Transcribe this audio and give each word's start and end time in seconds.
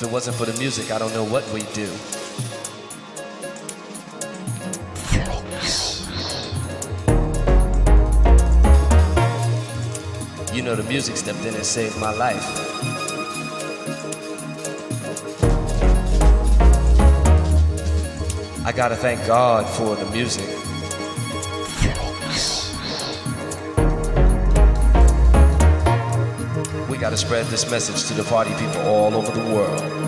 If 0.00 0.06
it 0.06 0.12
wasn't 0.12 0.38
for 0.38 0.46
the 0.46 0.58
music, 0.58 0.90
I 0.90 0.98
don't 0.98 1.12
know 1.12 1.24
what 1.24 1.46
we'd 1.52 1.70
do. 1.74 1.82
You 10.56 10.62
know, 10.62 10.74
the 10.74 10.84
music 10.88 11.18
stepped 11.18 11.44
in 11.44 11.54
and 11.54 11.66
saved 11.66 12.00
my 12.00 12.14
life. 12.14 12.42
I 18.64 18.72
gotta 18.74 18.96
thank 18.96 19.26
God 19.26 19.68
for 19.68 19.96
the 19.96 20.10
music. 20.12 20.59
Spread 27.20 27.44
this 27.46 27.70
message 27.70 28.08
to 28.08 28.14
the 28.14 28.24
party 28.24 28.54
people 28.54 28.80
all 28.88 29.14
over 29.14 29.30
the 29.30 29.54
world. 29.54 29.99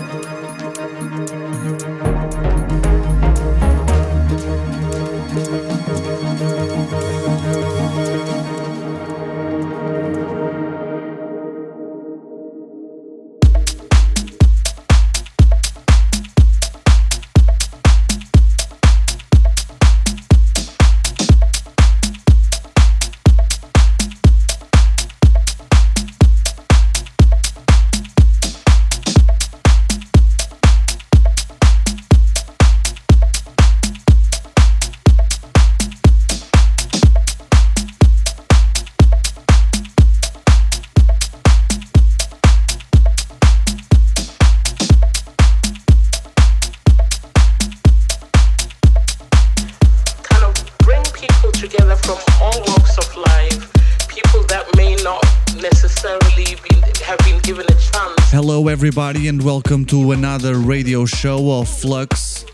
Hello, 57.05 58.69
everybody, 58.69 59.27
and 59.27 59.43
welcome 59.43 59.83
to 59.85 60.11
another 60.11 60.55
radio 60.55 61.05
show 61.05 61.59
of 61.59 61.67
Flux. 61.67 62.45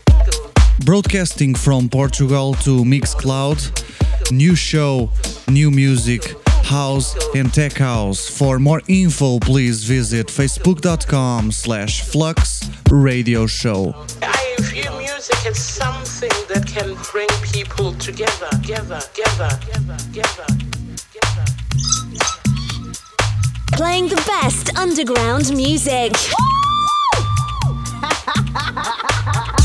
Broadcasting 0.84 1.54
from 1.54 1.88
Portugal 1.88 2.54
to 2.54 2.82
Mixcloud. 2.84 3.60
New 4.32 4.56
show, 4.56 5.10
new 5.48 5.70
music, 5.70 6.34
house 6.64 7.16
and 7.34 7.54
tech 7.54 7.74
house. 7.74 8.28
For 8.28 8.58
more 8.58 8.80
info, 8.88 9.38
please 9.38 9.84
visit 9.84 10.26
facebook.com 10.26 11.52
slash 11.52 12.02
flux 12.02 12.68
radio 12.90 13.46
show. 13.46 13.94
I 14.22 14.56
view 14.62 14.90
music 14.98 15.46
as 15.46 15.58
something 15.58 16.30
that 16.48 16.66
can 16.66 16.96
bring 17.12 17.28
people 17.52 17.92
together, 17.94 18.48
together, 18.62 19.00
together, 19.14 19.48
together, 19.60 19.96
together, 20.12 20.46
together. 21.12 22.09
Playing 23.80 24.08
the 24.08 24.16
best 24.26 24.76
underground 24.76 25.56
music. 25.56 26.12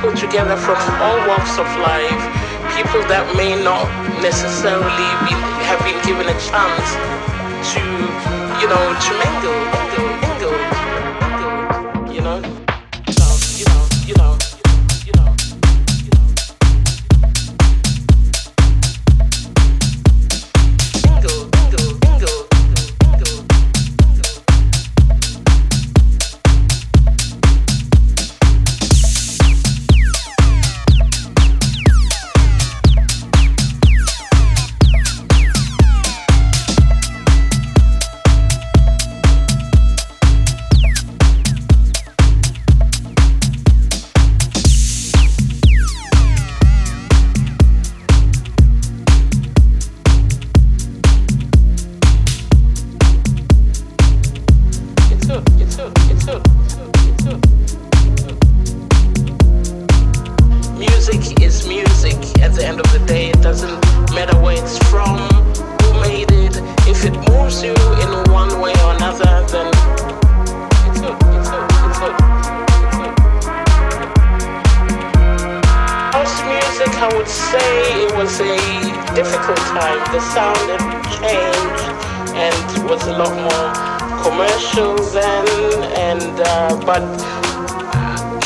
people 0.00 0.16
together 0.16 0.56
from 0.56 0.76
all 1.02 1.18
walks 1.28 1.58
of 1.58 1.68
life. 1.84 2.24
People 2.72 3.04
that 3.12 3.28
may 3.36 3.52
not 3.52 3.84
necessarily 4.24 5.08
be, 5.28 5.36
have 5.68 5.76
been 5.84 6.00
given 6.08 6.24
a 6.24 6.36
chance 6.40 6.88
to, 7.76 7.84
you 8.64 8.66
know, 8.72 8.80
to 8.96 9.12
mingle, 9.20 9.52
mingle, 9.52 9.79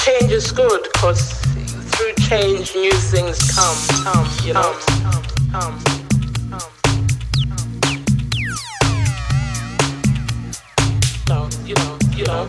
change 0.05 0.33
is 0.33 0.53
good 0.53 0.83
because 0.83 1.33
through 1.93 2.13
change 2.29 2.75
new 2.75 2.93
things 2.93 3.51
come, 3.57 3.77
come, 4.05 4.29
you 4.45 4.53
know, 4.53 4.79
come, 5.51 5.81
come, 11.27 11.51
you 12.17 12.25
know, 12.27 12.49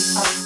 take 0.00 0.16
off. 0.16 0.43